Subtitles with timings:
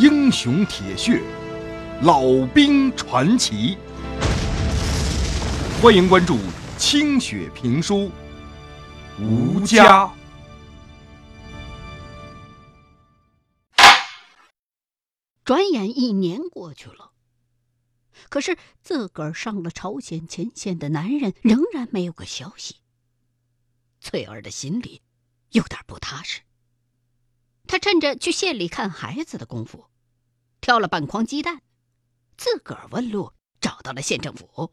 [0.00, 1.20] 英雄铁血，
[2.00, 2.22] 老
[2.54, 3.76] 兵传奇。
[5.82, 6.38] 欢迎关注
[6.78, 8.10] 清雪评书
[9.22, 10.06] 《吴家》。
[15.44, 17.10] 转眼一年过去了，
[18.30, 22.76] 可是自个儿上了朝鲜前线的男人仍然没有个消息。
[24.00, 25.02] 翠儿的心里
[25.50, 26.40] 有点不踏实。
[27.66, 29.86] 他趁着去县里看孩子的功夫，
[30.60, 31.62] 挑了半筐鸡蛋，
[32.36, 34.72] 自个儿问路，找到了县政府，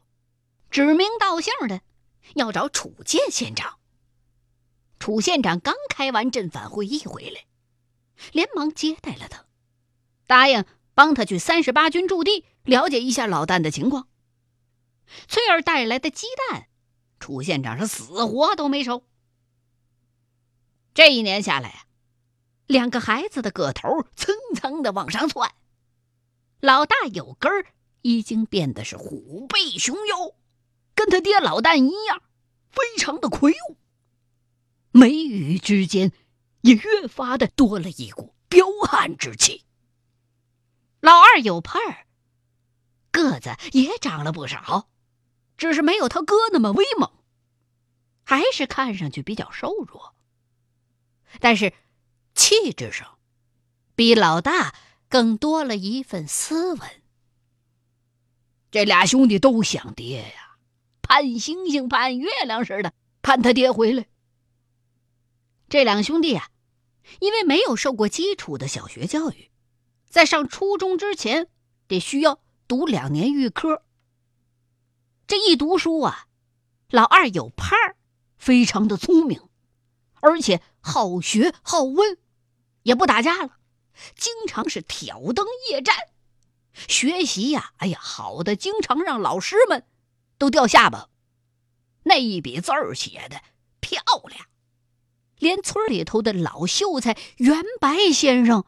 [0.70, 1.82] 指名道姓的
[2.36, 3.80] 要找楚建县长。
[5.00, 7.46] 楚县长刚开完镇反会议回来，
[8.32, 9.46] 连忙接待了他，
[10.26, 14.08] 答应帮他去三十八军驻地了解一下老旦的情况。
[15.28, 16.68] 翠儿带来的鸡蛋，
[17.20, 19.06] 楚县长是死活都没收。
[20.94, 21.87] 这一年下来呀，
[22.68, 25.54] 两个孩子的个头蹭蹭的往上窜，
[26.60, 27.66] 老大有根儿
[28.02, 30.34] 已经变得是虎背熊腰，
[30.94, 32.22] 跟他爹老旦一样，
[32.70, 33.78] 非常的魁梧。
[34.92, 36.12] 眉宇之间
[36.62, 39.64] 也越发的多了一股彪悍之气。
[41.00, 42.08] 老二有盼儿，
[43.12, 44.90] 个子也长了不少，
[45.56, 47.12] 只是没有他哥那么威猛，
[48.26, 50.16] 还是看上去比较瘦弱。
[51.40, 51.72] 但是，
[52.38, 53.18] 气质上，
[53.96, 54.76] 比老大
[55.10, 56.90] 更多了一份斯文。
[58.70, 60.58] 这俩兄弟都想爹呀，
[61.02, 62.94] 盼星星盼月亮似的
[63.24, 64.06] 盼他爹回来。
[65.68, 66.52] 这两兄弟呀，
[67.20, 69.50] 因为没有受过基础的小学教育，
[70.08, 71.50] 在上初中之前
[71.88, 73.84] 得需要读两年预科。
[75.26, 76.28] 这一读书啊，
[76.92, 77.98] 老二有盼儿，
[78.38, 79.50] 非常的聪明。
[80.20, 82.18] 而且好学好问，
[82.88, 83.58] 也不打架了，
[84.16, 85.94] 经常是挑灯夜战，
[86.88, 89.86] 学习呀，哎呀，好的，经常让老师们
[90.38, 91.10] 都掉下巴。
[92.04, 93.42] 那一笔字儿写的
[93.82, 94.48] 漂亮，
[95.38, 98.64] 连村里头的老秀才袁白先生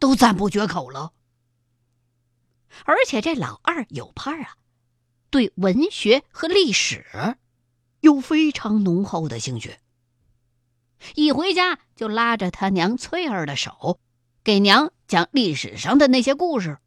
[0.00, 1.12] 都赞不绝口了。
[2.84, 4.56] 而且这老二有盼啊，
[5.30, 7.36] 对文学和历史
[8.00, 9.78] 有非常浓厚的兴趣。
[11.14, 13.98] 一回家就拉着他娘翠儿的手，
[14.44, 16.78] 给娘讲历史上的那些故事。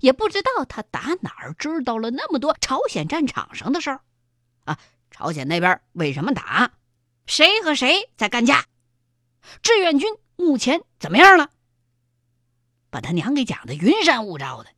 [0.00, 4.00] 也不知道他打哪儿知道了那么多朝鲜战场上的事儿，
[4.64, 4.78] 啊，
[5.10, 6.72] 朝鲜那边为什么打，
[7.26, 8.66] 谁和谁在干架，
[9.62, 11.50] 志愿军目前怎么样了？
[12.90, 14.70] 把他娘给讲的云山雾罩的。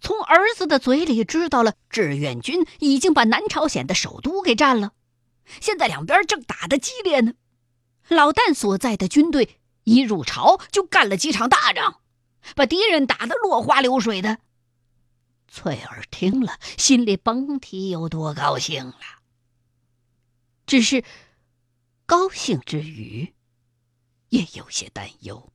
[0.00, 4.92] 从儿子的嘴里知道了，志愿军已经把南朝鲜的首都给占了。
[5.60, 7.32] 现在两边正打得激烈呢，
[8.08, 12.00] 老旦所在的军队一入朝就干了几场大仗，
[12.54, 14.38] 把敌人打得落花流水的。
[15.48, 18.94] 翠儿听了，心里甭提有多高兴了。
[20.66, 21.02] 只是
[22.06, 23.34] 高兴之余，
[24.28, 25.50] 也有些担忧。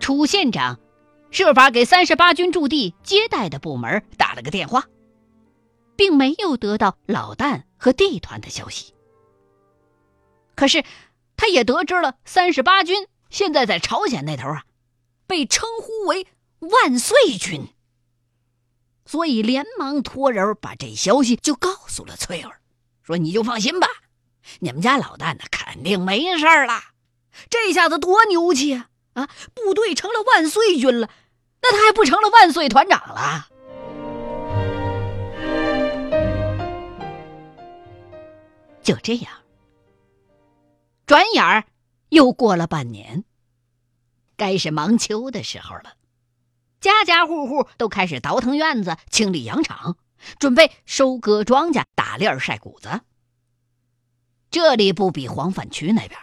[0.00, 0.80] 楚县长
[1.30, 4.88] 设法给三十八军驻地接待的部门打了个电话。
[5.96, 8.94] 并没有得到老旦和地团的消息，
[10.54, 10.84] 可是
[11.36, 14.64] 他也得知了三十八军现在在朝鲜那头啊，
[15.26, 16.26] 被称呼为
[16.58, 17.68] 万岁军，
[19.04, 22.60] 所以连忙托人把这消息就告诉了翠儿，
[23.02, 23.88] 说：“你就放心吧，
[24.60, 26.80] 你们家老旦呢肯定没事了。
[27.50, 28.88] 这下子多牛气啊！
[29.14, 31.10] 啊，部队成了万岁军了，
[31.62, 33.48] 那他还不成了万岁团长了？”
[38.86, 39.42] 就这样，
[41.06, 41.64] 转眼儿
[42.08, 43.24] 又过了半年，
[44.36, 45.96] 该是忙秋的时候了。
[46.78, 49.98] 家家户户都开始倒腾院子、清理羊场，
[50.38, 53.00] 准备收割庄稼、打粒儿、晒谷子。
[54.52, 56.20] 这里不比黄泛区那边，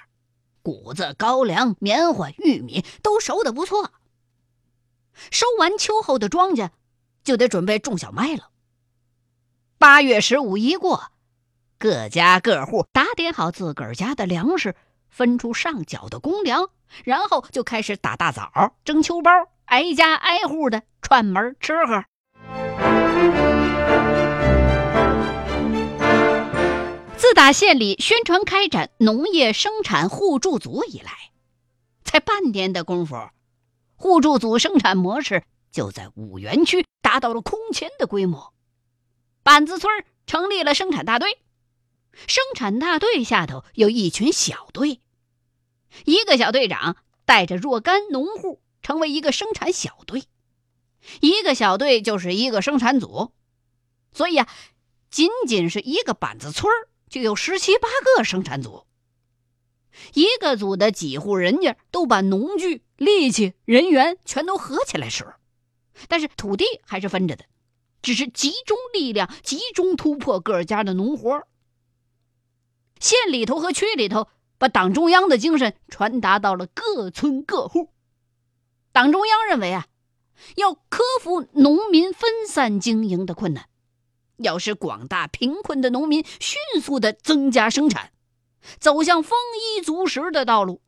[0.62, 3.92] 谷子、高粱、棉花、玉米都熟的不错。
[5.32, 6.70] 收完秋后的庄稼，
[7.26, 8.52] 就得准备种小麦了。
[9.78, 11.10] 八月十五一过。
[11.78, 14.76] 各家各户打点好自个儿家的粮食，
[15.10, 16.70] 分出上缴的公粮，
[17.04, 19.32] 然后就开始打大枣、蒸秋包，
[19.66, 22.06] 挨家挨户的串门吃喝。
[27.18, 31.12] 自打县里宣传开展农业生产互助组以来，
[32.04, 33.16] 才半年的功夫，
[33.96, 38.54] 互助组生产模式就在五原区达到了空前的规模。
[39.42, 39.92] 板子村
[40.26, 41.40] 成立了生产大队。
[42.28, 45.02] 生产大队下头有一群小队，
[46.06, 50.24] 一个小队长带着若干农户成为一个生产小队，
[51.22, 53.32] 一个小队就是一个生产组。
[54.14, 54.48] 所以啊，
[55.10, 56.72] 仅仅是一个板子村
[57.10, 58.86] 就有十七八个生产组。
[60.14, 65.34] 一个组的几户人家都把农具、力气、人员全都合起来使，
[66.08, 67.46] 但是土地还是分着的，
[68.02, 71.48] 只是集中力量，集中突破各家的农活。
[73.04, 77.90] 县里头和区里头把党中央的精神传达到了各村各户。
[78.94, 79.88] 党中央认为啊，
[80.56, 83.68] 要克服农民分散经营的困难，
[84.38, 88.14] 要使广大贫困的农民迅速的增加生产。
[88.80, 90.82] 走向丰衣足食的道路，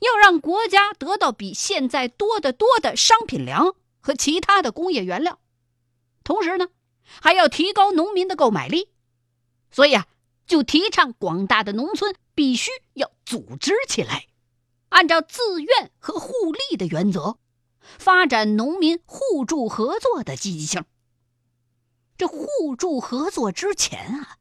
[0.00, 5.38] 要让国家得到比现在多得多的商品粮和其他的工业原料，
[6.24, 6.66] 同时呢，
[7.22, 8.88] 还要提高农民的购买力。
[9.70, 10.08] 所以啊，
[10.46, 14.26] 就提倡广大的农村必须要组织起来，
[14.88, 17.38] 按照自愿和互利的原则，
[17.80, 20.84] 发展农民互助合作的积极性。
[22.16, 24.38] 这互助合作之前啊。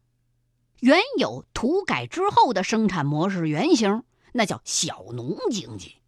[0.80, 4.04] 原有土改之后的生产模式原型，
[4.34, 6.02] 那叫小农经济。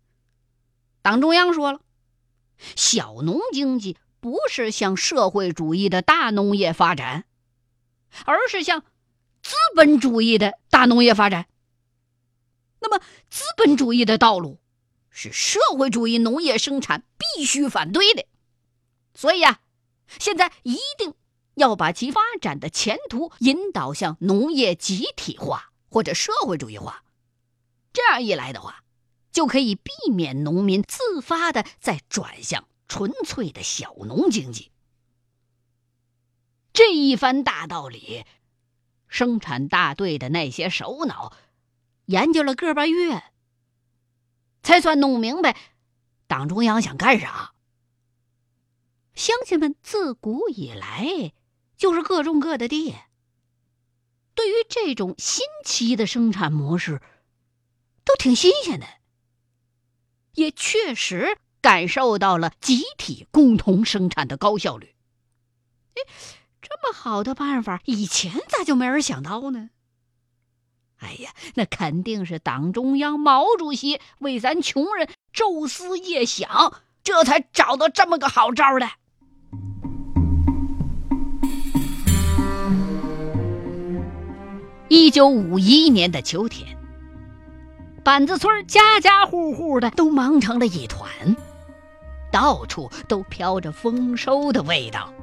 [1.02, 1.80] 党中央说了，
[2.76, 7.24] 小农经济不是向社会主义的大农业发展，
[8.26, 8.84] 而是向
[9.46, 11.46] 资本主义的大农业发展。
[12.80, 14.60] 那么，资本主义的道路
[15.12, 18.26] 是社会主义农业生产必须反对的。
[19.14, 19.60] 所以啊，
[20.18, 21.14] 现在一定。
[21.56, 27.06] 要把其发展的前途引导向农业集体化或者社会主义化，
[27.94, 28.84] 这样一来的话，
[29.32, 34.70] 就可以避免农民自发的再转向纯粹的小农经济。
[36.74, 38.26] 这一番大道理，
[39.16, 41.34] 生产大队的那些首脑
[42.06, 43.24] 研究了个把月，
[44.62, 45.58] 才算弄明白
[46.28, 47.54] 党中央想干啥。
[49.14, 51.34] 乡亲们自古以来。
[51.78, 52.96] 就是各种各的地。
[54.34, 57.02] 对于这种新奇的生产模式，
[58.06, 58.88] 都挺新鲜的，
[60.36, 64.96] 也确实感受到了集体共同生产的高效率。
[65.96, 66.14] 哎，
[66.68, 69.70] 这么好的办法，以前咋就没人想到呢？
[70.98, 76.74] 哎呀，那肯定是党中央毛主席为咱穷人昼思夜想，
[77.04, 78.90] 这才找到这么个好招的。
[84.88, 86.76] 一九五一年的秋天，
[88.04, 91.36] 板子村家家户户的都忙成了一团，
[92.32, 95.14] 到处都飘着丰收的味道。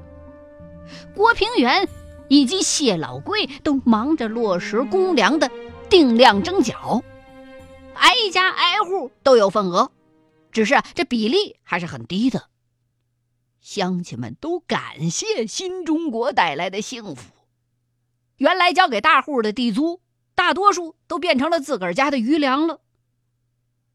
[1.14, 1.88] 郭平原
[2.28, 5.50] 以及谢老贵都忙着落实公粮的
[5.90, 7.02] 定量征缴，
[7.94, 9.90] 挨家挨户都有份额，
[10.50, 12.48] 只是这比例还是很低的。
[13.60, 17.32] 乡亲们都感谢新中国带来的幸福。
[18.38, 20.00] 原来交给大户的地租，
[20.34, 22.80] 大多数都变成了自个儿家的余粮了。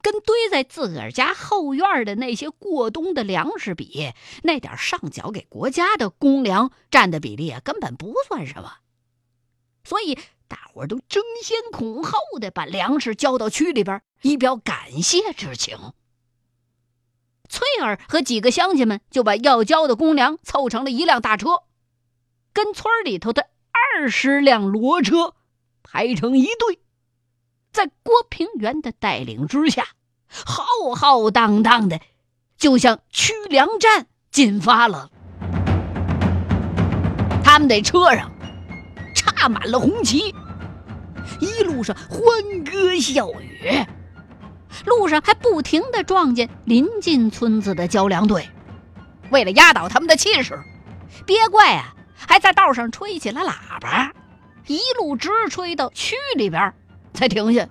[0.01, 4.13] 跟堆在自个儿家后院的那些过冬的粮食比，
[4.43, 8.77] 那点上缴给国家的公粮占的比例啊，根本不算什么。
[9.83, 10.17] 所以
[10.47, 15.77] 大伙儿都争先恐后的把粮食交到区里边，以表感谢之情。
[17.49, 21.63] 翠儿和几个乡亲们就把要交的公粮凑成了一辆大车，
[22.53, 23.49] 跟村里头的。
[23.95, 25.33] 二十辆骡车
[25.81, 26.79] 排成一队，
[27.77, 29.85] 在郭平原的带领之下，
[30.27, 30.63] 浩
[30.95, 31.99] 浩荡荡的
[32.57, 35.11] 就向曲梁站进发了。
[37.43, 38.31] 他们的车上
[39.13, 40.33] 插满了红旗，
[41.39, 43.85] 一路上欢歌笑语，
[44.87, 48.49] 路上还不停的撞见临近村子的交粮队。
[49.29, 50.59] 为了压倒他们的气势，
[51.27, 51.93] 别怪啊！
[52.15, 54.11] 还在道上吹起了喇叭，
[54.65, 56.73] 一路直吹到区里边
[57.17, 57.67] 才停下。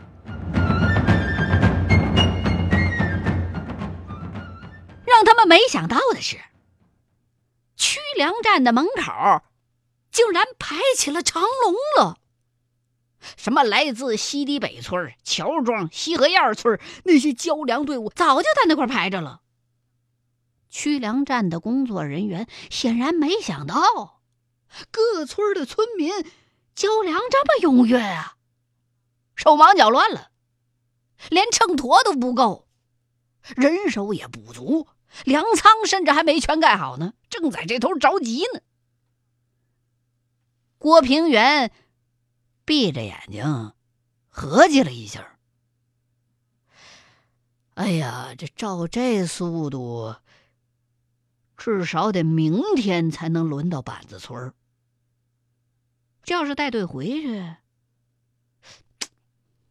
[5.07, 6.37] 让他们没想到的是，
[7.77, 9.43] 曲粮站的门口
[10.11, 12.19] 竟然排起了长龙了。
[13.37, 19.43] 什么来自西堤北村、乔庄、西河沿村那些交粮队伍，早就在那块排着了。
[20.69, 24.21] 曲粮站的工作人员显然没想到。
[24.91, 26.13] 各村的村民
[26.75, 28.36] 交粮这么踊跃啊，
[29.47, 30.33] 手忙脚乱了，
[31.31, 32.67] 连秤砣都不够，
[33.55, 34.89] 人手也不足，
[35.25, 38.61] 粮仓甚至还没全盖好呢，正在这头着急呢。
[40.79, 41.71] 郭平原
[42.65, 43.73] 闭着眼睛
[44.27, 45.39] 合计了一下。
[47.75, 50.17] 哎呀，这照这速度，
[51.57, 54.55] 至少得明天才能轮到板子村儿。
[56.25, 57.55] 这要是带队回去，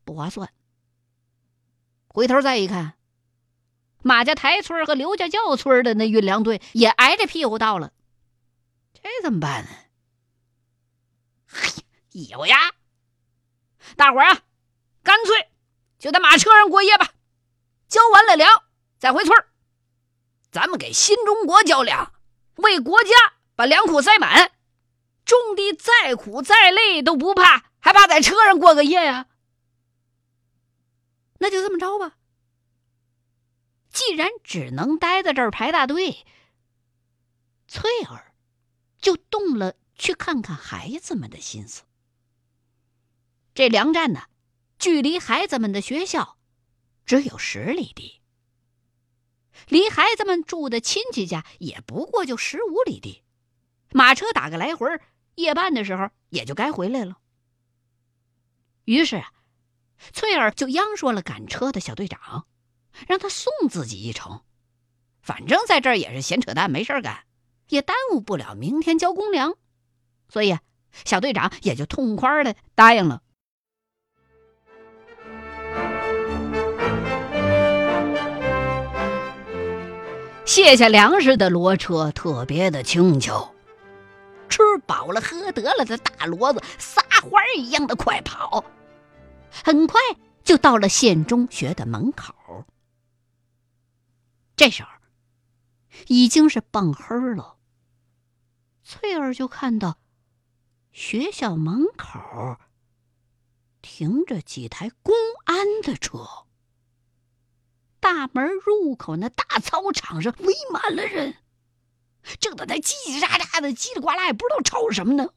[0.05, 0.49] 不划算。
[2.07, 2.93] 回头再一看，
[4.01, 7.91] 马家台村和刘家窖村的那运粮队也挨着屁股到了，
[8.93, 9.69] 这怎么办呢？
[11.47, 11.83] 嘿，
[12.29, 12.71] 咬牙，
[13.95, 14.41] 大伙儿啊，
[15.03, 15.49] 干脆
[15.99, 17.11] 就在马车上过夜吧。
[17.87, 18.63] 交完了粮，
[18.97, 19.37] 再回村
[20.51, 22.13] 咱们给新中国交粮，
[22.55, 23.09] 为国家
[23.55, 24.51] 把粮库塞满，
[25.25, 29.27] 种地再苦再累都不怕，还怕在车上过个夜呀？
[31.39, 32.17] 那就这么着吧。
[33.89, 36.25] 既然只能待在这儿排大队，
[37.67, 38.33] 翠儿
[38.99, 41.83] 就动了去看看孩子们的心思。
[43.53, 44.23] 这粮站呢，
[44.77, 46.37] 距离孩子们的学校。
[47.05, 48.19] 只有十里地，
[49.67, 53.23] 离孩子们住的亲戚家也不过就十五里地，
[53.91, 54.89] 马车打个来回，
[55.35, 57.19] 夜半的时候也就该回来了。
[58.85, 59.31] 于是啊，
[60.13, 62.45] 翠儿就央说了赶车的小队长，
[63.07, 64.41] 让他送自己一程，
[65.21, 67.23] 反正在这儿也是闲扯淡，没事干，
[67.69, 69.55] 也耽误不了明天交公粮，
[70.29, 70.57] 所以
[71.03, 73.21] 小队长也就痛快的答应了。
[80.45, 83.53] 卸下粮食的骡车特别的轻巧，
[84.47, 88.63] 吃饱了喝得了的大骡子撒欢儿一样的快跑，
[89.63, 89.99] 很快
[90.43, 92.65] 就到了县中学的门口。
[94.55, 94.89] 这时候
[96.07, 97.57] 已经是傍黑了，
[98.83, 99.97] 翠儿就看到
[100.91, 102.57] 学校门口
[103.81, 105.13] 停着几台公
[105.45, 106.45] 安的车。
[107.99, 111.35] 大门入口那大操场上围满了人，
[112.39, 115.33] 正在那叽叽喳喳的叽里呱啦，也不知道吵什么呢。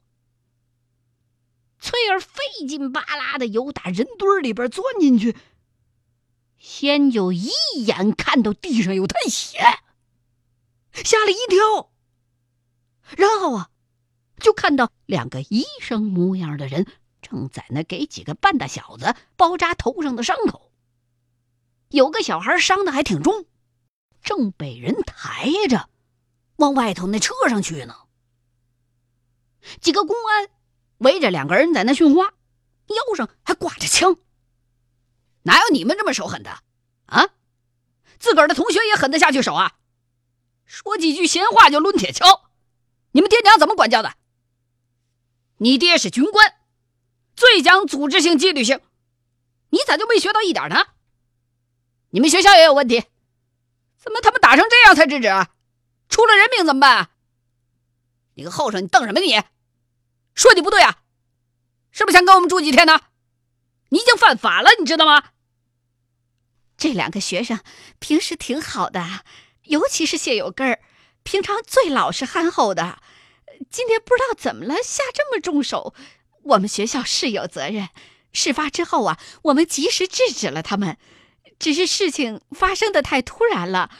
[1.79, 5.35] 翠儿费劲巴拉的由打人堆里边钻进去，
[6.57, 7.49] 先就一
[7.85, 9.57] 眼看到地上有滩血，
[10.91, 11.91] 吓了一跳。
[13.15, 13.69] 然后啊，
[14.39, 16.85] 就看到两个医生模样的人
[17.21, 20.71] 正在那给几个半大小子包扎头上的伤口。
[21.89, 23.45] 有个小孩伤的还挺重，
[24.21, 25.89] 正被人抬着
[26.57, 27.95] 往外头那车上去呢。
[29.81, 30.49] 几个公安
[30.99, 32.33] 围着两个人在那训话，
[32.87, 34.15] 腰上还挂着枪。
[35.43, 36.59] 哪有你们这么手狠的
[37.07, 37.27] 啊？
[38.19, 39.77] 自个儿的同学也狠得下去手啊？
[40.65, 42.41] 说几句闲话就抡铁锹，
[43.11, 44.13] 你们爹娘怎么管教的？
[45.57, 46.55] 你爹是军官，
[47.35, 48.79] 最讲组织性、纪律性，
[49.69, 50.85] 你咋就没学到一点呢？
[52.11, 53.03] 你们学校也有问题，
[53.97, 55.27] 怎么他们打成这样才制止？
[56.09, 57.09] 出了人命怎么办？
[58.35, 59.41] 你个后生，你瞪什么你？
[60.39, 60.99] 说你不对啊？
[61.91, 63.01] 是不是想跟我们住几天呢？
[63.89, 65.31] 你已经犯法了，你知道吗？
[66.77, 67.59] 这两个学生
[67.99, 69.25] 平时挺好的，
[69.63, 70.79] 尤其是谢有根儿，
[71.23, 73.01] 平常最老实憨厚的。
[73.69, 75.93] 今天不知道怎么了，下这么重手。
[76.43, 77.89] 我们学校是有责任。
[78.31, 80.97] 事发之后啊，我们及时制止了他们。
[81.59, 83.91] 只是事情发生的太突然了，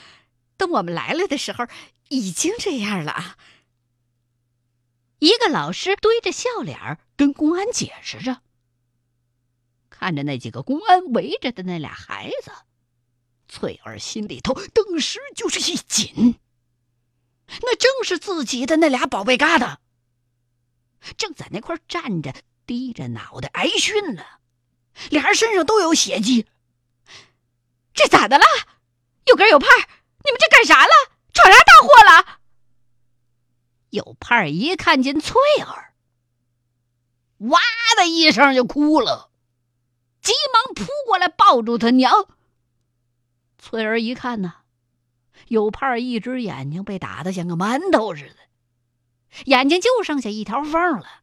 [0.56, 1.66] 等我们来了的时候，
[2.08, 3.36] 已经这样了啊。
[5.20, 8.40] 一个老师堆着笑脸跟公安解释着，
[9.90, 12.50] 看着那几个公安围着的那俩孩子，
[13.46, 16.40] 翠儿心里头顿时就是一紧。
[17.62, 19.76] 那正是自己的那俩宝贝疙瘩，
[21.18, 22.34] 正在那块站着，
[22.64, 24.24] 低着脑袋挨训呢，
[25.10, 26.46] 俩人身上都有血迹。
[27.92, 28.44] 这咋的了？
[29.26, 29.66] 有根有派，
[30.24, 30.92] 你们这干啥了？
[31.34, 32.39] 闯啥大祸了？
[33.90, 35.94] 有派一看见翠儿，
[37.38, 37.60] 哇
[37.96, 39.30] 的一声就哭了，
[40.20, 42.12] 急忙扑过来抱住他娘。
[43.58, 44.54] 翠儿一看呢，
[45.48, 48.36] 有派一只眼睛被打的像个馒头似的，
[49.44, 51.22] 眼睛就剩下一条缝了，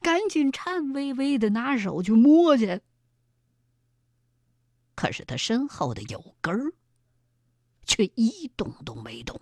[0.00, 2.80] 赶紧颤巍巍的拿手去摸去。
[4.94, 6.72] 可是他身后的有根儿，
[7.84, 9.40] 却一动都没动，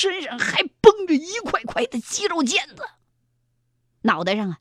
[0.00, 2.88] 身上还绷着一块块的肌肉腱子，
[4.00, 4.60] 脑袋上啊，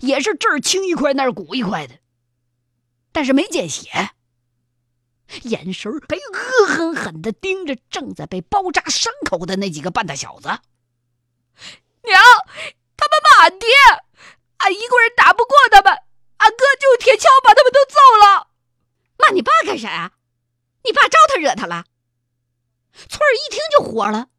[0.00, 1.98] 也是这儿青一块那儿鼓一块的，
[3.12, 4.12] 但是没见血，
[5.42, 10.48] 眼神还恶狠狠的盯着正在被包扎伤口的那几个半大小子。
[10.48, 12.18] 娘，
[12.96, 13.68] 他们骂俺爹，
[14.56, 15.92] 俺一个人打不过他们，
[16.38, 18.48] 俺哥就用铁锹把他们都揍了。
[19.18, 20.12] 骂你爸干啥呀？
[20.84, 21.84] 你爸招他惹他了？
[22.94, 24.30] 翠儿一听就火了，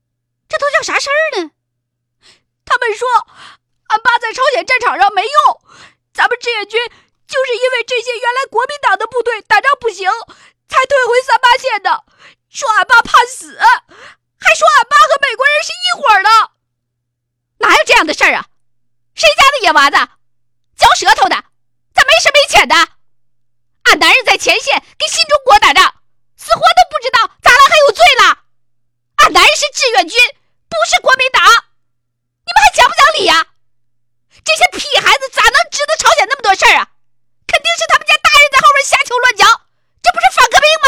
[0.48, 1.52] 这都叫啥事儿呢？
[2.66, 3.08] 他们说，
[3.88, 5.62] 俺爸在朝鲜战场上没用，
[6.14, 6.80] 咱们志愿军
[7.28, 10.10] 就是因为这些原来国民党的部队打仗不行，
[10.68, 12.04] 才退回三八线的。
[12.50, 16.52] 说俺爸怕死，还说俺爸和美国人是一伙的。
[17.60, 18.46] 哪有这样的事儿啊？
[19.16, 19.98] 谁家的野娃子，
[20.78, 21.36] 嚼舌头的，
[21.94, 22.76] 咋没深没浅的？
[23.84, 25.94] 俺男人在前线给新中国打仗，
[26.36, 28.44] 死活都不知道，咋了还有罪了？
[29.30, 30.18] 男人是志愿军，
[30.70, 33.46] 不是国民党，你们还讲不讲理呀？
[34.44, 36.88] 这些屁孩子咋能知道朝鲜那么多事儿啊？
[37.48, 39.44] 肯定是他们家大人在后面瞎敲乱讲，
[40.02, 40.88] 这不是反革命吗？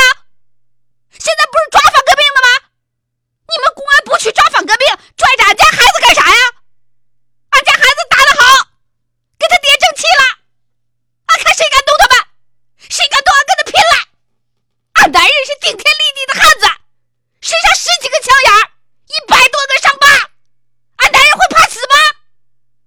[1.20, 2.48] 现在不是抓反革命了吗？
[3.50, 6.40] 你们公安不去抓反革命，拽着俺家孩子干啥呀？
[7.52, 8.72] 俺家孩子打得好，
[9.36, 10.24] 给他爹争气了，
[11.28, 12.14] 俺看谁敢动他们，
[12.88, 13.94] 谁敢动俺跟他拼了！
[15.04, 16.66] 俺男人是顶天立地的汉子，
[17.42, 18.62] 身上十几个枪眼儿，
[19.12, 20.08] 一百多个伤疤，
[21.04, 21.96] 俺男人会怕死吗？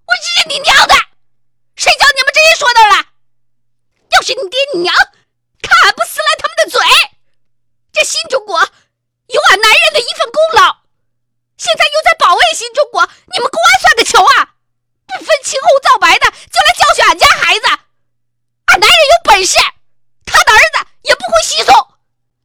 [0.06, 0.94] 我日你娘的！
[1.74, 3.06] 谁教你们这些说道了？
[4.10, 4.94] 要是你爹你娘
[5.62, 6.80] 看俺不撕烂他们的嘴，
[7.92, 10.84] 这新中国有俺男人的一份功劳，
[11.56, 14.54] 现在又在保卫新中国，你们公安算个球啊！
[15.06, 17.66] 不分青红皂白的就来教训俺家孩子，
[18.66, 19.56] 俺男人有本事，
[20.26, 21.74] 他的儿子也不会稀松，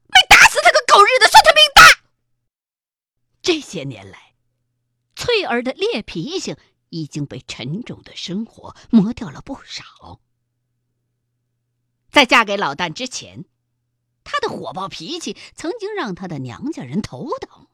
[0.08, 2.00] 没打死他个狗日的算他命大。
[3.42, 4.34] 这些年来，
[5.16, 6.58] 翠儿的烈脾性
[6.90, 7.26] 已经
[7.84, 10.22] 种的生活磨掉了不少。
[12.10, 13.46] 在嫁给老旦之前，
[14.24, 17.67] 她的火爆脾气曾经让她的娘家人头疼。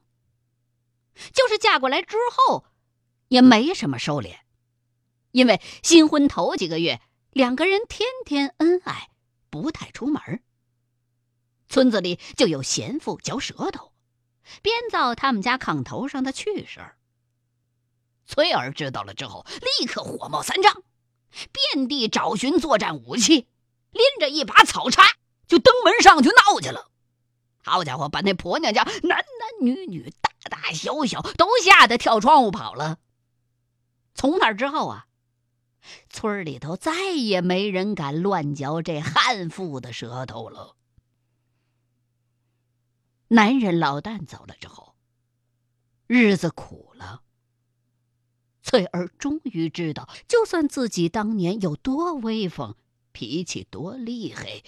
[1.32, 2.66] 就是嫁过来之后，
[3.28, 4.40] 也没什么收敛，
[5.30, 9.10] 因为新婚头几个月，两个人天天恩爱，
[9.48, 10.42] 不太出门。
[11.68, 13.92] 村子里就有闲妇嚼舌头，
[14.60, 16.98] 编造他们家炕头上的趣事儿。
[18.26, 19.44] 崔儿知道了之后，
[19.80, 20.82] 立刻火冒三丈，
[21.30, 23.48] 遍地找寻作战武器，
[23.90, 25.02] 拎着一把草叉
[25.46, 26.90] 就登门上去闹去了。
[27.62, 29.24] 好家伙，把那婆娘家男男
[29.60, 32.98] 女女、大大小小都吓得跳窗户跑了。
[34.14, 35.06] 从那之后啊，
[36.08, 40.76] 村里头再也没人敢乱嚼这悍妇的舌头了。
[43.28, 44.94] 男人老旦走了之后，
[46.06, 47.22] 日子苦了。
[48.64, 52.74] 翠儿终于知道，就算自己当年有多威风，
[53.12, 54.62] 脾气多厉害。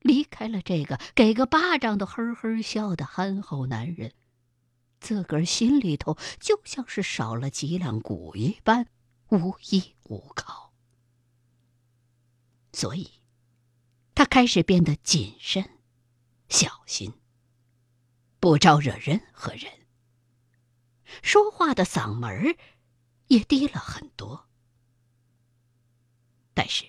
[0.00, 4.14] 离开了这个给个巴掌都呵呵笑的憨厚男人，
[4.98, 8.86] 自个儿心里头就像是少了脊梁骨一般，
[9.28, 10.72] 无依无靠。
[12.72, 13.10] 所以，
[14.14, 15.68] 他开始变得谨慎、
[16.48, 17.12] 小心，
[18.40, 19.79] 不招惹任何人。
[21.22, 22.56] 说话的嗓门儿
[23.28, 24.46] 也低了很多。
[26.54, 26.86] 但是，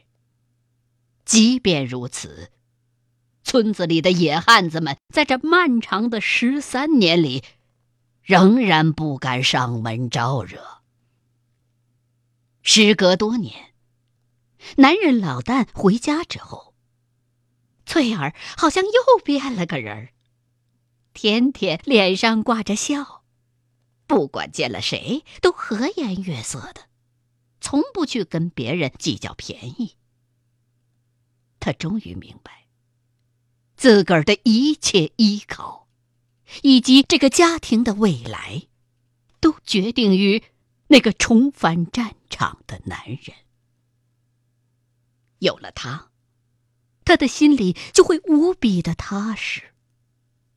[1.26, 2.52] 即便如此。
[3.44, 7.44] 村子里的野汉子们，在这漫长的十三年里，
[8.22, 10.82] 仍然不敢上门招惹。
[12.62, 13.74] 时隔多年，
[14.78, 16.76] 男人老旦回家之后，
[17.86, 20.10] 翠儿好像又变了个人儿，
[21.14, 23.21] 天天脸上挂着笑，
[24.12, 26.90] 不管见了谁都和颜悦色的，
[27.62, 29.96] 从不去跟别人计较便宜。
[31.62, 32.68] 他终于明白。
[33.78, 35.88] 自个儿的一切依靠，
[36.62, 38.68] 以及这个家庭的未来，
[39.40, 40.44] 都决定于
[40.88, 43.34] 那个重返战场的男人。
[45.40, 46.12] 有了他，
[47.06, 49.71] 他的心里就会无比的踏实，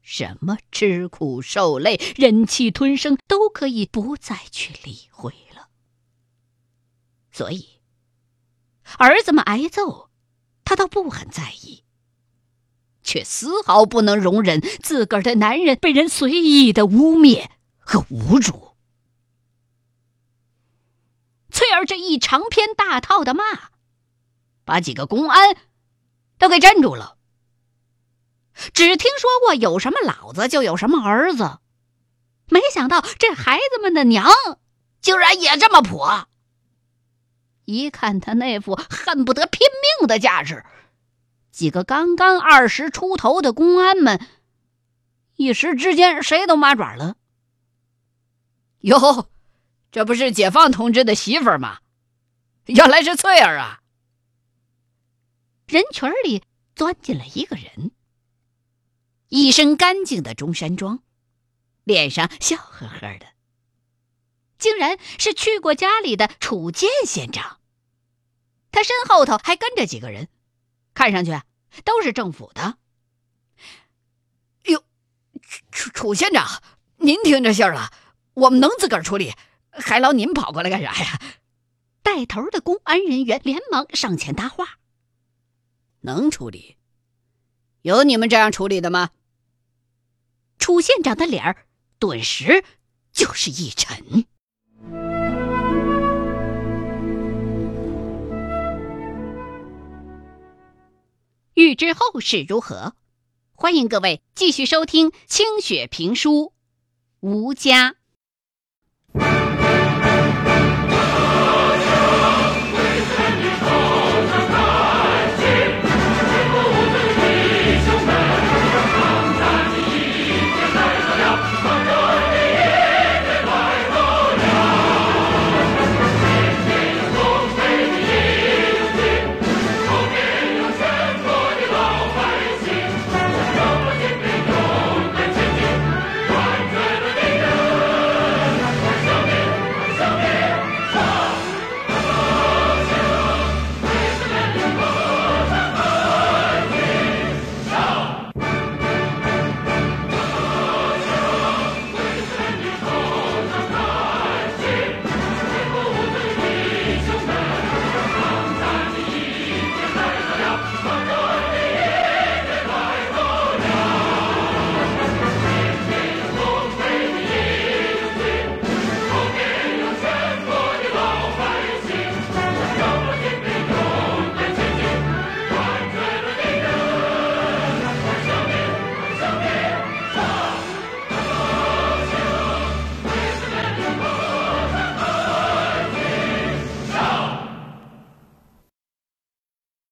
[0.04, 5.70] 什么吃苦受累、忍气吞声，都可以不再去理会了。
[7.32, 7.80] 所以，
[8.98, 10.10] 儿子们挨揍，
[10.62, 11.84] 他倒不很在意。
[13.02, 18.76] 却丝毫不能容忍自个儿的男人被人随意的污蔑和侮辱。
[21.50, 23.42] 翠儿这一长篇大套的骂，
[24.64, 25.56] 把几个公安
[26.36, 27.16] 都给镇住了。
[28.72, 31.58] 只听说过有什么老子就有什么儿子，
[32.48, 34.30] 没想到这孩子们的娘
[35.00, 36.28] 竟然也这么泼。
[37.64, 39.60] 一看他那副恨不得拼
[39.98, 40.64] 命的架势。
[41.50, 44.20] 几个刚刚二十出头的公安们，
[45.36, 47.16] 一时之间谁都麻爪了。
[48.80, 49.28] 哟，
[49.92, 51.78] 这不是解放同志的媳妇儿吗？
[52.66, 53.80] 原来是翠儿啊！
[55.66, 56.42] 人群里
[56.74, 57.92] 钻进了一个人，
[59.36, 61.00] 一身干净的中山装，
[61.82, 63.26] 脸上笑呵呵的，
[64.58, 67.58] 竟然是去过家里的楚剑县长。
[68.70, 70.28] 他身后头还跟着几个人，
[70.94, 71.32] 看上去
[71.84, 72.78] 都是政府的。
[74.66, 74.84] 哟，
[75.72, 76.62] 楚楚县长，
[76.98, 77.92] 您听这信儿了，
[78.34, 79.32] 我们能自个儿处理，
[79.72, 81.20] 还劳您跑过来干啥呀？
[82.04, 84.78] 带头的公安人员连忙上前搭话
[86.02, 86.76] ：“能处理？
[87.82, 89.10] 有你们这样处理的吗？”
[90.58, 91.66] 楚县长的脸儿
[91.98, 92.64] 顿时
[93.12, 94.26] 就是一沉。
[101.54, 102.94] 欲知后事如何，
[103.52, 106.46] 欢迎各位继续收听清雪评书
[107.20, 107.94] 《吴家》。